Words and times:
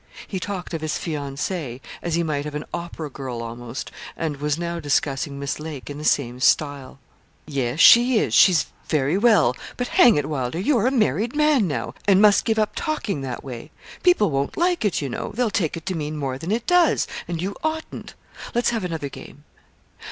He 0.27 0.39
talked 0.39 0.73
of 0.73 0.81
his 0.81 0.93
fiancée 0.93 1.79
as 2.01 2.15
he 2.15 2.23
might 2.23 2.47
of 2.47 2.55
an 2.55 2.65
opera 2.73 3.07
girl 3.07 3.43
almost, 3.43 3.91
and 4.17 4.37
was 4.37 4.57
now 4.57 4.79
discussing 4.79 5.37
Miss 5.37 5.59
Lake 5.59 5.91
in 5.91 5.99
the 5.99 6.03
same 6.03 6.39
style. 6.39 6.97
'Yes, 7.45 7.79
she 7.79 8.17
is 8.17 8.33
she's 8.33 8.65
very 8.87 9.15
well; 9.15 9.55
but 9.77 9.89
hang 9.89 10.15
it, 10.15 10.25
Wylder, 10.27 10.59
you're 10.59 10.87
a 10.87 10.91
married 10.91 11.35
man 11.35 11.67
now, 11.67 11.93
and 12.07 12.19
must 12.19 12.45
give 12.45 12.57
up 12.57 12.71
talking 12.75 13.21
that 13.21 13.43
way. 13.43 13.69
People 14.01 14.31
won't 14.31 14.57
like 14.57 14.83
it, 14.83 15.03
you 15.03 15.07
know; 15.07 15.33
they'll 15.35 15.51
take 15.51 15.77
it 15.77 15.85
to 15.85 15.93
mean 15.95 16.17
more 16.17 16.39
than 16.39 16.49
it 16.51 16.65
does, 16.65 17.05
and 17.27 17.39
you 17.39 17.55
oughtn't. 17.63 18.15
Let 18.55 18.63
us 18.63 18.69
have 18.71 18.83
another 18.83 19.07
game.' 19.07 19.43